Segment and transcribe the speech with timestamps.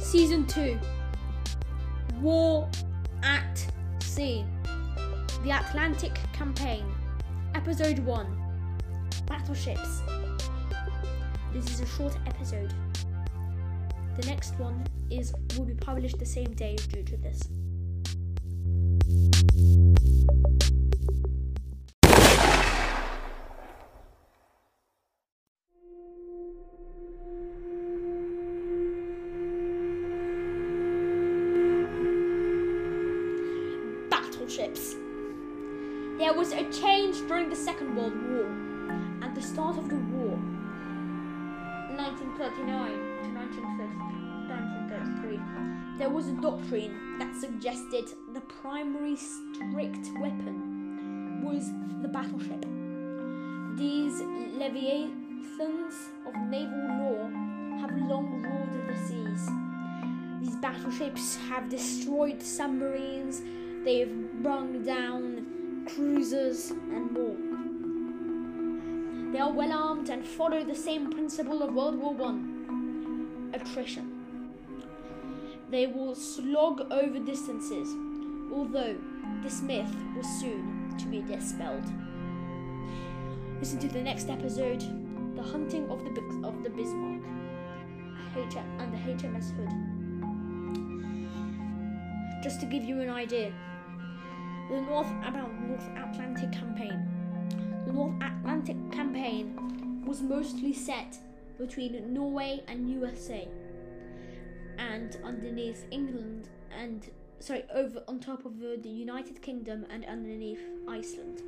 [0.00, 0.78] Season 2
[2.20, 2.68] War
[3.22, 3.64] at
[4.00, 4.44] Sea.
[5.44, 6.84] The Atlantic Campaign.
[7.54, 8.42] Episode 1
[9.26, 10.02] Battleships.
[11.52, 12.72] This is a short episode.
[14.16, 17.48] The next one is will be published the same day due to this.
[36.18, 38.46] There was a change during the Second World War
[39.22, 40.36] and the start of the war.
[41.94, 45.38] 1939 to 1933.
[45.98, 51.70] There was a doctrine that suggested the primary strict weapon was
[52.02, 52.66] the battleship.
[53.76, 54.20] These
[54.58, 55.94] leviathans
[56.26, 57.30] of naval law
[57.78, 59.48] have long ruled the seas.
[60.40, 63.42] These battleships have destroyed submarines,
[63.84, 67.36] they have brung down cruisers and more.
[69.32, 74.16] They are well armed and follow the same principle of World War One attrition.
[75.70, 77.88] They will slog over distances,
[78.52, 78.96] although
[79.42, 81.84] this myth was soon to be dispelled.
[83.60, 84.80] Listen to the next episode
[85.36, 87.22] The Hunting of the, Bis- of the Bismarck
[88.36, 89.70] and the HMS Hood.
[92.42, 93.52] Just to give you an idea,
[94.70, 97.04] the North about North Atlantic campaign.
[97.86, 101.18] The North Atlantic campaign was mostly set
[101.58, 103.48] between Norway and USA,
[104.78, 110.60] and underneath England and sorry over on top of the, the United Kingdom and underneath
[110.88, 111.42] Iceland.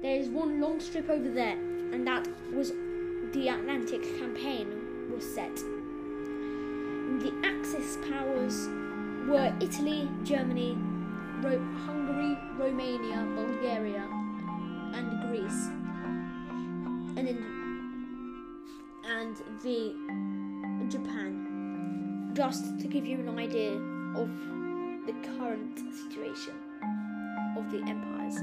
[0.00, 1.58] There is one long strip over there,
[1.92, 2.70] and that was
[3.32, 5.56] the Atlantic campaign was set.
[7.18, 8.68] The Axis powers
[9.28, 10.78] were Italy, Germany,
[11.42, 14.06] Ro- Hungary, Romania, Bulgaria,
[14.94, 15.66] and Greece,
[17.16, 17.40] and then
[19.04, 19.94] and the
[20.88, 22.30] Japan.
[22.34, 23.72] Just to give you an idea
[24.14, 24.28] of
[25.06, 26.54] the current situation
[27.56, 28.36] of the empires.